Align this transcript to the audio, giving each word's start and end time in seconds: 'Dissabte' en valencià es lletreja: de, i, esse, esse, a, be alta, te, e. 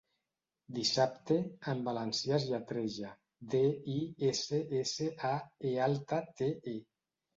'Dissabte' 0.77 1.35
en 1.73 1.83
valencià 1.89 2.33
es 2.41 2.47
lletreja: 2.53 3.11
de, 3.55 3.61
i, 3.99 4.01
esse, 4.33 4.63
esse, 4.81 5.11
a, 5.33 5.35
be 5.67 5.75
alta, 5.93 6.23
te, 6.41 6.53
e. 6.77 6.79